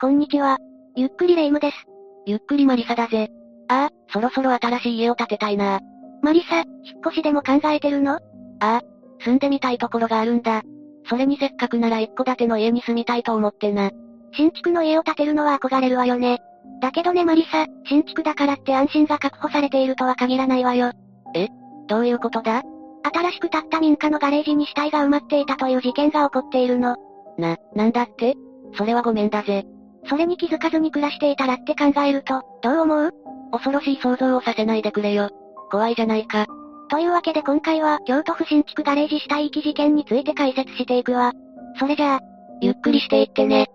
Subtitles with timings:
[0.00, 0.58] こんにちは。
[0.94, 1.76] ゆっくりレ夢ムです。
[2.24, 3.32] ゆっくりマリサだぜ。
[3.66, 5.80] ああ、そろそろ新しい家を建てたいな。
[6.22, 6.66] マリサ、引っ
[7.04, 8.12] 越しでも考えてるの？
[8.12, 8.20] あ
[8.60, 8.80] あ、
[9.24, 10.62] 住んでみたいところがあるんだ。
[11.08, 13.90] それにせっかくなら一戸建ての家に住みたいと思ってな。
[14.34, 16.38] 新築の家を建てるのは憧れるわよね。
[16.80, 20.92] だけどねマリサ、新築だからって安心が確保されているとは限らないわよ。
[21.34, 21.48] え？
[21.88, 22.62] どういうことだ？
[23.02, 26.94] 新しく建った民家のガレージに死体が埋まっていたという事件が起こっているの。
[27.36, 28.36] な、なんだって？
[28.76, 29.66] それはごめんだぜ。
[30.08, 33.12] それに気づかずに暮らしていたらって考えると、どう思う？
[33.52, 35.30] 恐ろしい想像をさせないでくれよ。
[35.70, 36.46] 怖いじゃないか。
[36.90, 41.32] というわけで今回は、京都府新築ガレージ死体遺棄事件について解説していくわ。
[41.78, 42.20] それじゃあ、
[42.62, 43.66] ゆっくりしていってね。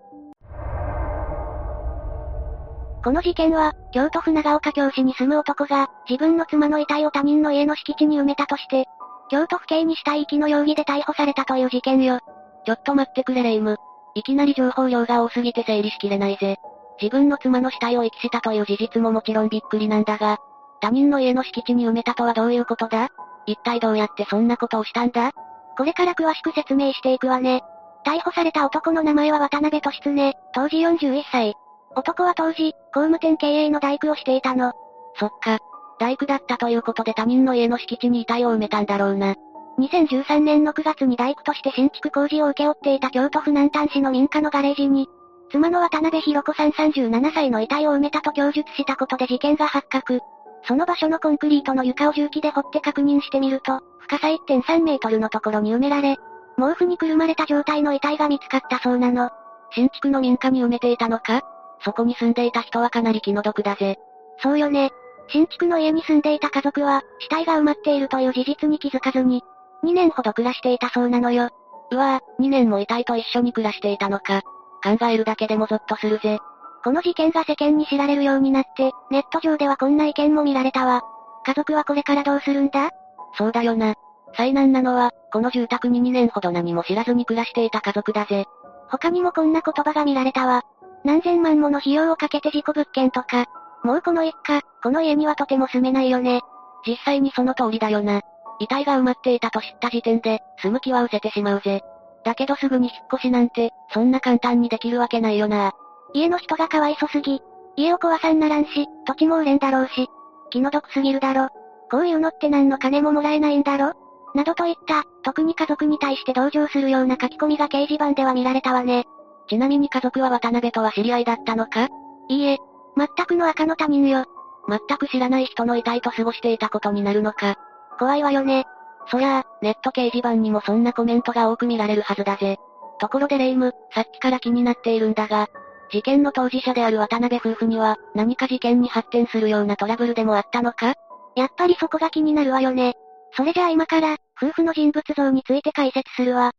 [3.04, 8.86] この事件は、京都府長岡京市に住む男が、自分の妻の遺体を他人の家の敷地に埋めたとして、
[9.30, 12.20] 京都府警に死体遺棄の容疑で逮捕されたという事件よ。
[12.66, 13.78] ちょっと待ってくれレイム。
[14.16, 16.58] いきなり情報量が多すぎて整理しきれないぜ。
[17.02, 20.38] 自分の妻の死体を遺棄したという事実ももちろんびっくりなんだが、
[20.82, 23.10] 他人の家の敷地に埋めたとはどういうことだ？
[23.46, 25.32] 一体どうやってそんなことをしたんだ？
[25.78, 27.64] これから詳しく説明していくわね。
[28.06, 31.56] 逮捕された男の名前は渡辺俊常、当時41歳。
[31.96, 34.74] 男は当時、工務店経営の大工をしていたの。
[35.16, 35.60] そっか。
[36.00, 39.36] 大工だったということで他人の家の敷地に遺体を埋めたんだろうな。
[39.80, 45.08] 2013年の9月に大工として新築工事を請け負っていた京都府南丹市の民家のガレージに、
[45.52, 50.20] 妻の渡辺博子さん37歳の遺体を埋めたと供述したことで事件が発覚。
[50.66, 56.18] その場所のコンクリートの床を重機で掘って確認してみると、深さ1.3メートルのところに埋められ、
[56.58, 59.30] 毛布にくるまれた状態の遺体が見つかったそうなの。
[59.72, 61.42] 新築の民家に埋めていたのか？
[61.84, 63.98] そこに住んでいた人はかなり気の毒だぜ。
[64.42, 64.92] そうよね。
[65.30, 69.42] 新築の家に住んでいた家族は、死体が埋まっているという事実に気づかずに、
[69.84, 71.50] 2年ほど暮らしていたそうなのよ。
[71.92, 74.42] うわぁ、2年も遺体と一緒に暮らしていたのか。
[74.84, 76.40] 考えるだけでもゾッとするぜ。
[76.84, 81.02] この事件が世間に知られるようになって、ネット上ではこんな意見も見られたわ。
[81.46, 82.90] 家族はこれからどうするんだ？
[83.38, 83.96] そうだよな。
[84.36, 88.46] 災難なのは、この住宅に2年ほど何も知らずに暮らしていた家族だぜ。
[88.90, 90.64] 他にもこんな言葉が見られたわ。
[91.04, 93.46] 何千万もの費用をかけて事故物件とか。
[93.84, 96.42] もうこの一家、この家にはとても住めないよね。
[96.88, 98.22] 実際にその通りだよな。
[98.60, 101.82] 遺体が埋まっていたと知った時点で、住む気は失せてしまうぜ。
[102.24, 105.74] だけどすぐに引っ越しなんて、そんな簡単にできるわけないよな。
[106.14, 107.42] 家の人がかわいそすぎ。
[107.76, 110.08] 家を壊さんならんし、土地も売れんだろうし。
[110.52, 111.50] 気の毒すぎるだろ。
[111.90, 113.94] こういうのって何の金ももらえないんだろ？
[114.36, 119.06] などといった、特に家族に対して同情するような書き込みが掲示板では見られたわね。
[119.48, 121.90] ちなみに家族は渡辺とは知り合いだったのか？
[122.30, 122.58] いいえ、
[122.96, 124.26] 全くの赤の他人よ。
[124.70, 127.58] 全く知らない人の遺体と過ごしていたことになるのか？
[128.04, 128.66] 怖いわよね。
[129.08, 132.58] そりゃあ、ネット掲示板にもそんなコメントが多く見られるはずだぜ。
[133.00, 135.48] ところでレイム、さっきから気になっているんだが、
[135.90, 140.96] 事件の当事者である渡辺夫婦には、何か事件に発展するようなトラブルでもあったのか？
[141.38, 142.96] やっぱりそこが気になるわよね。
[143.38, 146.52] それじゃあ今から、夫婦の人物像について解説するわ。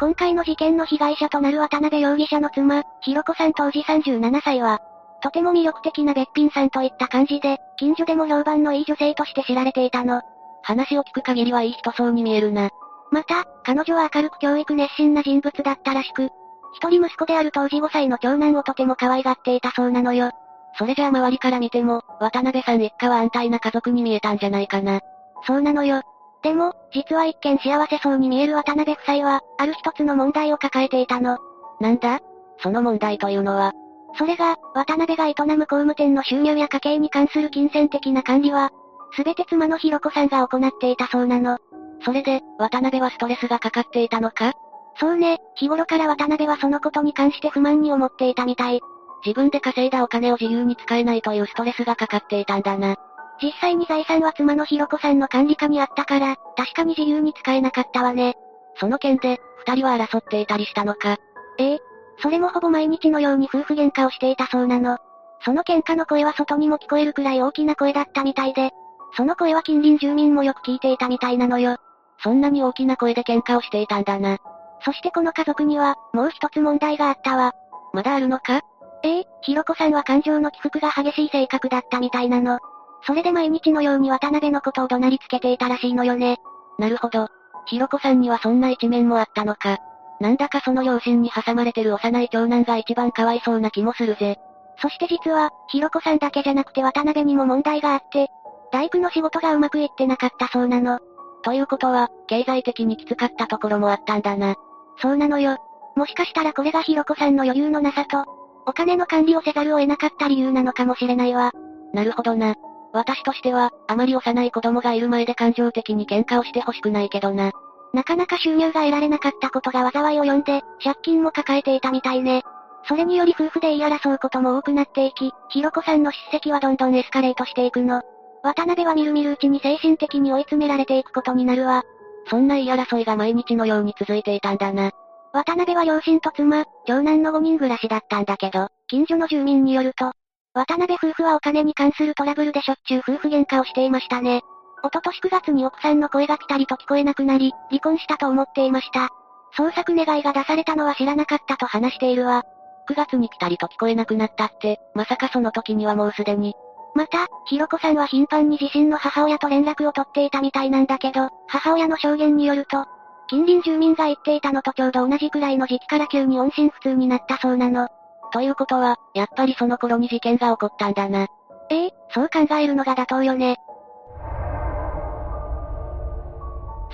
[0.00, 4.80] 今回の事件の被害者となる渡辺容疑者の妻、ひろこさん当時37歳は、
[5.22, 10.22] とても魅力的なべっぴんさんといった感じで、近所でも評判のいい女性として知られていたの。
[10.62, 12.70] 話を聞く限りはいい人そうに見えるな。
[13.10, 16.30] また、彼女は明るく教育熱心な人物だったらしく、
[16.74, 20.30] 一人息子である当時5歳の長男をとても可愛がっていたそうなのよ。
[20.78, 25.00] それじゃあ周りから見ても、渡辺さん一家は安泰な家族に見えたんじゃないかな。
[25.46, 26.02] そうなのよ。
[26.42, 31.38] でも、実は一見幸せそうに見える渡辺夫妻は、ある一つの問題を抱えていたの。
[31.80, 32.20] なんだ？
[32.62, 33.72] その問題というのは、
[34.18, 38.70] それが、渡辺が営む工務店の収入や家計に関する金銭的な管理は、
[39.14, 41.58] すべて妻のひろこさんが行っていたそうなの。
[42.04, 44.52] それで、渡辺はストレスがかかっていたのか？
[44.98, 48.80] そうね、日頃から渡辺はそのことに関して不満に思っていたみたい。
[49.24, 52.96] 自分で稼いだお金を自由に使えないというストレスがかかっていたんだな。
[53.42, 58.34] 実際に財産は妻のひろこさんの管理下にあったから、確かに自由に使えなかったわね。
[58.76, 61.16] その件で、二人は争っていたりしたのか？
[61.58, 61.80] ええ、
[62.22, 64.98] それもほぼ毎日のように夫婦喧嘩をしていたそうなの。
[65.44, 68.70] その喧嘩の声は外にも聞こえるくらい大きな声だったみたいで、
[69.16, 71.76] その声は近隣住民もよく聞いていたみたいなのよ。
[72.22, 74.38] そんなに大きな声で喧嘩をしていたんだな。
[74.84, 77.52] そしてこの家族には、もう一つ問題があったわ。
[77.92, 78.60] まだあるのか？
[79.02, 82.60] ええ、ひろこさんは感情の起伏が激しい性格だったみたいなの。
[83.04, 86.38] それで毎日のように渡辺のことを怒鳴りつけていたらしいのよね。
[86.78, 87.26] なるほど。
[87.66, 89.78] ひろこさんにはそんな一面もあったのか。
[90.22, 94.38] なんだかその両親に挟まれてる幼い長男が一番かわいそうな気もするぜ。
[94.80, 98.28] そして実は、ひろこさんだけじゃなくて渡辺にも問題があって、
[98.70, 101.00] 大工の仕事がうまくいってなかったそうなの。
[101.42, 104.54] ということは、経済的にきつかったところもあったんだな。
[104.98, 105.58] そうなのよ。
[105.96, 108.24] もしかしたらこれがひろこさんの余裕のなさと、
[108.64, 111.50] お金の管理をせざるを得なかった理由なのかもしれないわ。
[111.92, 112.54] なるほどな。
[112.92, 117.50] 私としては、あまり幼い子供がいる前で感情的に喧嘩をしてほしくないけどな。
[117.92, 122.42] なかなか収入が得られなかったことが災いを呼んで、借金も抱えていたみたいね。
[122.88, 128.02] それにより夫婦で言い争うことも多くなっていき、ひろこさんの叱責はどんどんエスカレートしていくの。
[128.42, 131.84] 渡辺はみるみるうちに精神的に追い詰められていくことになるわ。
[132.28, 134.90] そんな言い争いが毎日のように続いていたんだな。
[135.32, 140.12] 渡辺は両親と妻、長男の5人暮らしだったんだけど、近所の住民によると、
[140.54, 144.42] 渡辺夫婦はお金に関するトラブルでしょっちゅう夫婦喧嘩をしていましたね。
[144.84, 149.08] おととし9月に奥さんの声がピタリと聞こえなくなり、離婚したと思っていました。
[149.56, 152.42] 捜索願いが出されたのは知らなかったと話しているわ。
[152.88, 156.54] 9月にピタリと聞こえなくなったって、まさかその時にはもうすでに。
[156.94, 162.84] また、ひろこさんは頻繁に自身の母親と連絡を取っていたみたいなんだけど、母親の証言によると、
[163.28, 167.88] 近隣住民が言っていたのとちょうど同じくらいの時期から急に音信不通になったそうなの。
[168.32, 171.28] ということは、やっぱりその頃に事件が起こったんだな。
[171.70, 173.56] ええそう考えるのが妥当よね。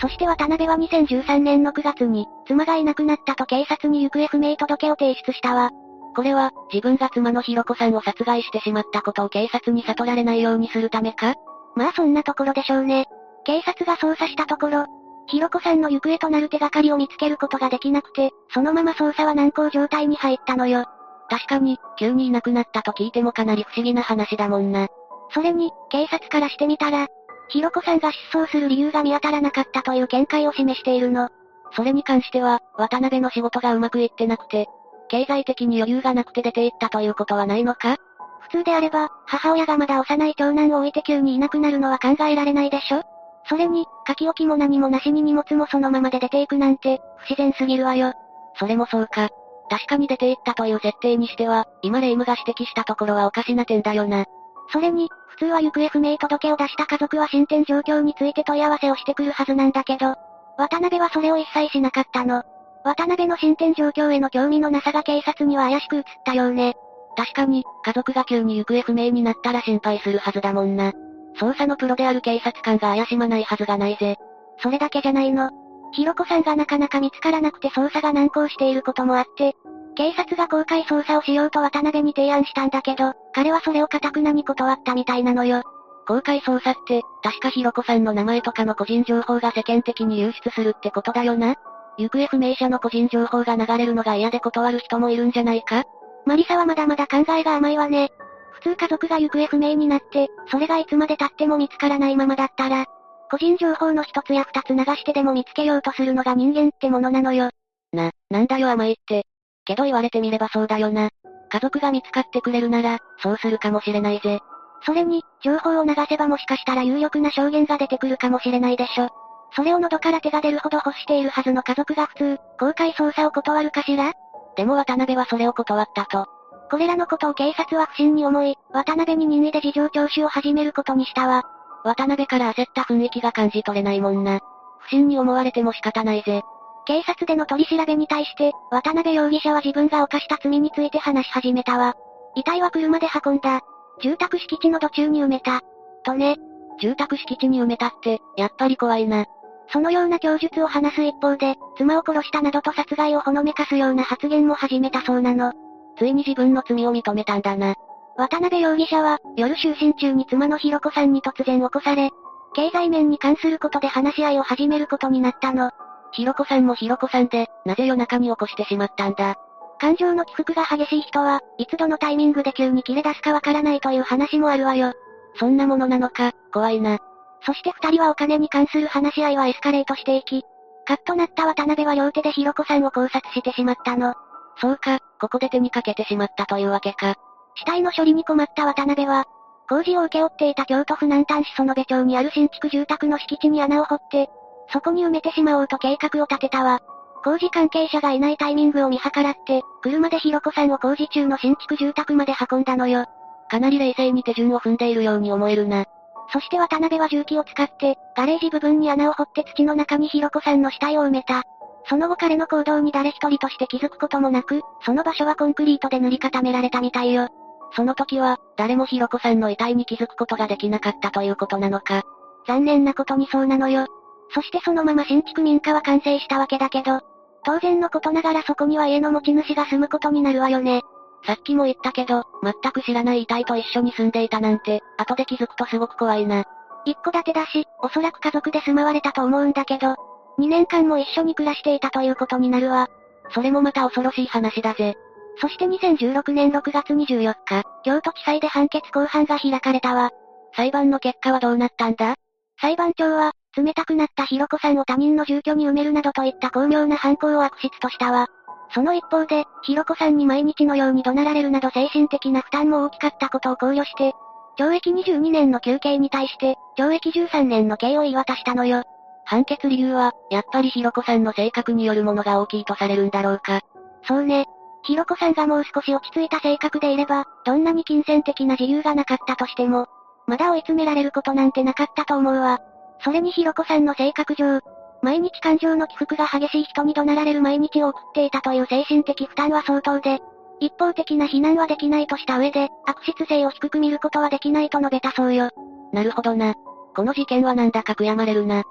[0.01, 5.71] そして渡辺は2013年の9月に、妻がいなくなったと警察に行方不明届を提出したわ。
[6.15, 11.35] これは、自分が妻のひろこさんを殺害してしまったことを警察に悟られないようにするためか？
[11.75, 13.07] まあそんなところでしょうね。
[13.45, 14.87] 警察が捜査したところ、
[15.27, 20.87] ひろこさんの行方となる手がかりを見つけることができなくて、そのまま捜査は難航状態に入ったのよ。
[21.29, 24.89] 確かに、急にいなくなったと聞いてもかなり不思議な話だもんな。
[25.31, 27.09] それに、警察からしてみたら、
[27.49, 31.29] ひろこさんが失踪する理由が見当たらなかったという見解を示しているの。
[31.73, 34.67] それに関しては、渡辺の仕事がうまくいってなくて、
[35.09, 37.97] 経済的に余裕がなくて出て行ったということはないのか？
[38.41, 43.03] 普通であれば、母親がまだ幼い長男を置いて急にいなくなるのは考えられないでしょ？
[43.49, 48.13] それに、書き置きも何もなしに荷物もそのままで出ていくなんて、不自然すぎるわよ。
[48.59, 49.31] それもそうか。
[49.71, 54.27] 確かに出て行ったという設定にしては、今レイムが指摘したところはおかしな点だよな。
[54.71, 60.17] それに、普通は行方不明届を出した家族は進展状況について問い合わせをしてくるはずなんだけど、
[60.57, 62.43] 渡辺はそれを一切しなかったの。
[62.85, 66.75] 渡辺の進展状況への興味のなさが警察には怪しく映ったようね。
[67.17, 70.93] 確かに、家族が急に行方不明になったら心配するはずだもんな。
[71.41, 74.17] 捜査のプロである警察官が怪しまないはずがないぜ。
[74.61, 75.51] それだけじゃないの。
[75.93, 79.57] ひろこさんがなかなか見つからなくて捜査が難航していることもあって、
[79.97, 85.63] 警察が公開捜査をしようと渡辺に提案したんだけど、彼はそれを堅くなに断ったみたいなのよ。
[86.07, 91.57] 公開捜査って、確かひろこさんの名前とかの個人情報が世間的に流出するってことだよな
[91.99, 95.85] 行方不明者の個人情報が流れるのが嫌で断る人もいるんじゃないか？
[96.25, 98.11] マリサはまだまだ考えが甘いわね。
[98.53, 102.87] 普通家族が行方不明になって、それがいつまで経っても見つからないままだったら、
[103.31, 107.51] 個人情報の一つや二つ流してでも見つけようとするのが人間ってものなのよ。
[107.93, 109.27] な、なんだよ甘いって。
[109.65, 111.11] けど言われてみればそうだよな。
[111.51, 114.41] 家族が見つかってくれるなら、そうするかもしれないぜ。
[114.85, 119.09] それに、情報を流せばもしかしたら有力な証言が出てくるかもしれないでしょ。
[119.53, 124.13] それを喉から手が出るほど欲しているはずの家族が普通、公開捜査を断るかしら？
[124.57, 126.27] でも渡辺はそれを断ったと。
[126.71, 131.45] これらのことを警察は不審に思い、渡辺に任意で事情聴取を始めることにしたわ。
[131.89, 134.41] 渡辺から焦った雰囲気が感じ取れないもんな。
[134.81, 136.43] 不審に思われても仕方ないぜ。
[136.87, 141.95] 警察での取り調べに対して、渡辺容疑者は自分が犯した罪について話し始めたわ。
[142.35, 143.63] 遺体は車で運んだ。
[144.03, 145.63] 住宅敷地の土中に埋めた。
[146.05, 146.37] とね。
[146.81, 149.27] 住宅敷地に埋めたって、やっぱり怖いな。
[149.73, 155.53] そのような供述を話す一方で、妻を殺したなどと殺害をほのめかすような発言も始めたそうなの。
[155.99, 157.75] ついに自分の罪を認めたんだな。
[158.19, 162.11] 渡辺容疑者は、夜就寝中に妻のひろこさんに突然起こされ、
[162.53, 165.71] 経済面に関することで話し合いを始めることになったの。
[166.11, 169.37] ひろこさんもひろこさんで、なぜ夜中に起こしてしまったんだ？
[169.79, 174.95] 感情の起伏が激しい人は、いつどのタイミングで急に切れ出すかわからないという話もあるわよ。
[175.37, 176.99] そんなものなのか、怖いな。
[177.43, 180.43] そして二人はお金に関する話し合いはエスカレートしていき、
[180.87, 184.15] カッとなった渡辺は両手でひろこさんを考察してしまったの。
[184.57, 187.15] そうか、ここで手にかけてしまったというわけか。
[187.59, 189.25] 死体の処理に困った渡辺は、
[189.69, 194.31] 工事を請け負っていた京都府南丹市園部町にある新築住宅の敷地に穴を掘って、
[194.73, 196.81] そこに埋めてしまおうと計画を立てたわ。
[197.25, 203.07] 工事関係者がいないタイミングを見計らって、車でひろこさんを工事中の新築住宅まで運んだのよ。
[203.51, 205.85] かなり冷静に手順を踏んでいるように思えるな。
[206.33, 211.43] そして渡辺は重機を使って、ガレージ部分に穴を掘って土の中にひろこさんの死体を埋めた。
[211.89, 217.29] その後彼の行動に誰一人として気づくこともなく、その場所はコンクリートで塗り固められたみたいよ。
[217.73, 222.03] その時は、誰もひろこさんの遺体に気づくことができなかったということなのか。
[222.47, 223.87] 残念なことにそうなのよ。
[224.31, 227.01] そしてそのまま新築民家は完成したわけだけど、
[227.45, 230.83] 当然のことながらそこには家の持ち主が住むことになるわよね。
[231.27, 236.45] さっきも言ったけど、全く知らない遺体と一緒に住んでいたなんて、後で気づくとすごく怖いな。
[236.85, 239.95] 一戸建てだし、おそらく家族で住まわれたと思うんだけど、
[240.39, 242.89] 2年間も一緒に暮らしていたということになるわ。
[243.31, 244.97] それもまた恐ろしい話だぜ。
[245.41, 250.11] そして2016年6月24日、京都地裁で判決公判が開かれたわ。
[250.57, 252.17] 裁判の結果はどうなったんだ？
[252.61, 258.27] 裁判長は、冷たくなったひろこさんを他人の住居に埋めるなどといった巧妙な犯行を悪質としたわ。
[258.75, 264.13] その一方で、ひろこさんに毎日のように怒鳴られるなど精神的な負担も大きかったことを考慮して、
[264.59, 268.83] 懲役22年の休刑に対して、懲役13年の刑を言い渡したのよ。
[269.25, 273.61] 判決理由は、やっぱりひろこさんの性格によるものが大きいとされるんだろうか。
[274.03, 274.47] そうね。
[274.89, 279.87] ひろこさんがもう少し落ち着いた性格でいれば、どんなに金銭的な自由がなかったとしても、
[280.27, 282.59] まだ追い詰められることなんてなかったと思うわ。
[283.05, 284.61] それにひろこさんの性格上、
[285.03, 290.21] 毎日感情の起伏が激しい人に怒鳴られる毎日を送っていたという精神的負担は相当で、
[290.59, 295.51] 一方的な非難はできないとした上で、悪質性を低く見ることはできないと述べたそうよ。
[295.93, 296.55] なるほどな。
[296.97, 298.65] この事件はなんだか悔やまれるな。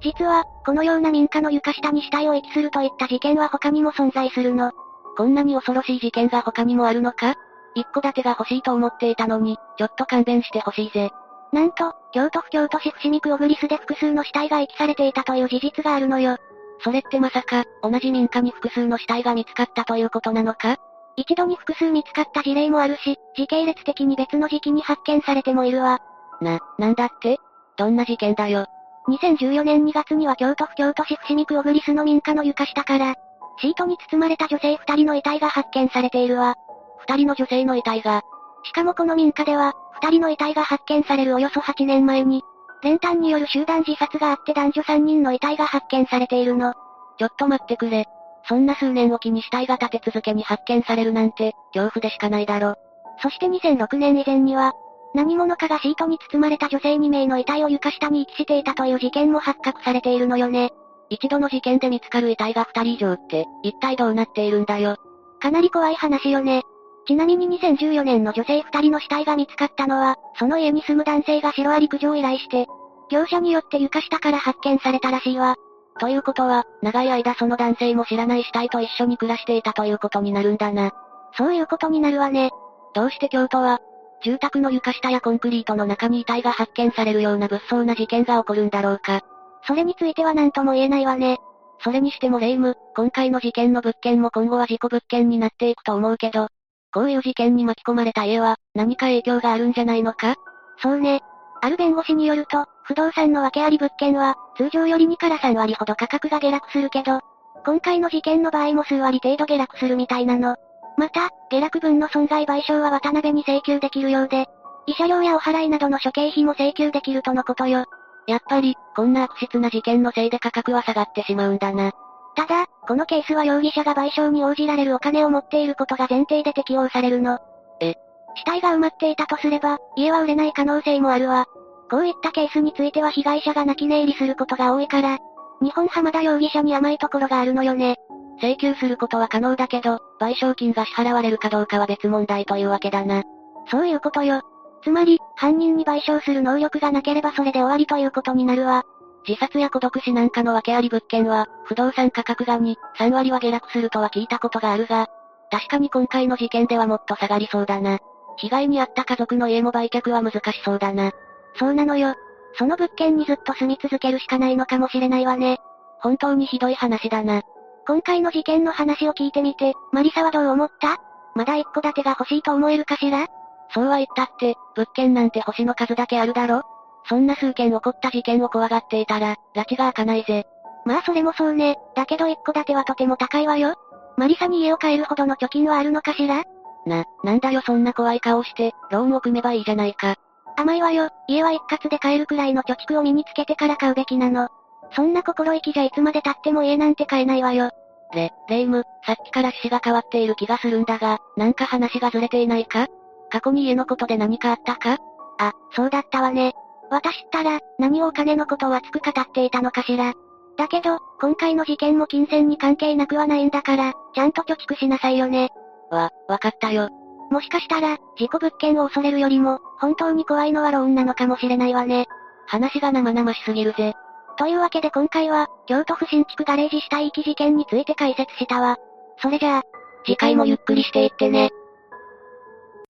[0.00, 4.72] 実は、このような民家の床下に死体を遺棄するといった事件は他にも存在するの。
[5.16, 7.34] こんなに恐ろしい事件が他にもあるのか？
[7.74, 11.10] 一戸建てが欲しいと思っていたのに、ちょっと勘弁してほしいぜ。
[11.52, 16.36] なんと、京都府京都市伏見区小栗巣で複数の死体が遺棄されていたという事実があるのよ。
[16.80, 20.76] それってまさか、同じ民家に複数の死体が見つかったということなのか？
[21.16, 26.00] 一度に複数見つかった事例もあるし、時系列的に別の時期に発見されてもいるわ。
[26.42, 27.38] な、なんだって？
[27.78, 28.66] どんな事件だよ。
[29.08, 33.14] 2014年2月には京都府京都市伏見区小栗巣の民家の床下から、
[33.58, 36.54] シートに包まれた女性二人の遺体が発見されているわ。
[36.98, 38.22] 二人の女性の遺体が。
[38.64, 42.42] しかもこの民家では、二人の遺体が発見されるおよそ8年前に、
[42.82, 46.74] 練炭による集団自殺があって男女3人の遺体が発見されているの。
[47.18, 48.06] ちょっと待ってくれ。
[48.48, 52.74] そんな数年おきに死体が立て続けに発見されるなんて、恐怖でしかないだろ。
[53.22, 54.74] そして2006年以前には、
[55.14, 60.70] 何者かがシートに包まれた女性2名の遺体を床下に遺棄していたという事件も発覚されているのよね。
[61.08, 64.96] 一度の事件で見つかる遺体が2人以上って、一体どうなっているんだよ。
[65.40, 66.62] かなり怖い話よね。
[67.06, 72.66] ちなみに2014年の女性2人の死体が見つかったのは、その家に住む男性がシロアリ駆除を依頼して、
[73.08, 75.54] 業者によって床下から発見されたらしいわ。
[75.98, 80.92] ということは、長い間その男性も知らない死体と一緒に暮らしていたということになるんだな。
[81.36, 82.50] そういうことになるわね。
[82.94, 83.80] どうして京都は、
[84.22, 89.20] 住宅の床下やコンクリートの中に遺体が発見されるような物騒な事件が起こるんだろうか。
[89.66, 91.38] それについては何とも言えないわね。
[91.80, 96.48] それにしてもレイム、今回の事件の物件も今後は事故物件になっていくと思うけど、
[96.92, 100.36] こういう事件に巻き込まれた家は、何か影響があるんじゃないのか？
[100.78, 101.20] そうね。
[101.60, 107.20] ある弁護士によると、不動産の訳あり物件は、通常より2から3割ほど価格が下落するけど、
[107.64, 110.56] 今回の事件の場合も数割程度下落するみたいなの。
[110.96, 114.46] また、下落分の損害賠償は渡辺に請求できるようで、
[114.88, 117.84] 慰謝料やお払いなどの諸経費も請求できるとのことよ。
[118.26, 121.92] やっぱり、こんな悪質な事件のせいで価格は下がってしまうんだな。
[122.34, 127.38] ただ、このケースは容疑者が賠償に応じられるお金を持っていることが前提で適用されるの。
[127.80, 127.94] え？
[128.34, 131.46] 死体が埋まっていたとすれば、家は売れない可能性もあるわ。
[131.90, 135.18] こういったケースについては被害者が泣き寝入りすることが多いから、
[135.62, 137.96] 日本浜田容疑者に甘いところがあるのよね。
[138.40, 143.22] 請求することは可能だけど、賠償金が支払われるかどうかは別問題というわけだな。
[143.70, 144.42] そういうことよ。
[144.82, 148.84] つまり、犯人に賠償する能力がなければそれで終わりということになるわ。
[149.26, 155.08] 自殺や孤独死なんかの訳あり物件は、不動産価格が2、3割は下落するとは聞いたことがあるが、
[155.50, 157.98] 確かに今回の事件ではもっと下がりそうだな。
[158.36, 161.12] 被害に遭った家族の家も売却は難しそうだな。
[161.58, 162.14] そうなのよ。
[162.58, 165.58] その物件にずっと住み続けるしかないのかもしれないわね。
[166.00, 167.42] 本当にひどい話だな。
[167.86, 170.98] 今回の事件の話を聞いてみて、マリサはどう思った？
[171.36, 173.28] まだ一戸建てが欲しいと思えるかしら？
[173.72, 176.62] そうは言ったって、物件なんて星の数だけあるだろ？
[177.08, 180.46] そんな数件起こった事件を怖がっていたら、拉致が開かないぜ。
[180.84, 181.76] まあそれもそうね。
[181.94, 183.76] だけど一戸建てはとても高いわよ。
[184.16, 186.42] マリサに家を買えるほどの貯金はあるのかしら？
[186.86, 190.16] な、なんだよそんな怖い顔して、ローンを組めばいいじゃないか。
[190.56, 191.10] 甘いわよ。
[191.28, 194.48] 家は一括で買えるくらいの貯蓄を身につけてから買うべきなの。
[194.92, 197.70] そんな心意気じゃいつまで経っても家なんて買えないわよ。
[198.14, 202.86] レ、レイム、さっきから趣旨が変わっている気がするんだが、なんか話がずれていないか？
[203.30, 204.98] 過去に家のことで何かあったか？
[205.38, 206.54] あ、そうだったわね。
[206.90, 210.14] 私ったら、何をお金のことを熱く語っていたのかしら。
[210.56, 215.50] だけど、今回の事件も金銭に関係なくはないんだから、ちゃんと貯蓄しなさいよね。
[215.90, 216.88] わ、わかったよ。
[217.30, 222.06] もしかしたら、事故物件を恐れるよりも、本当に怖いのはローンなのかもしれないわね。
[222.46, 223.94] 話が生々しすぎるぜ。
[224.38, 228.76] というわけで今回は、京都府新築ガレージ死体遺棄事件について解説したわ。
[229.18, 229.62] それじゃあ、
[230.04, 231.50] 次回もゆっくりしていってね。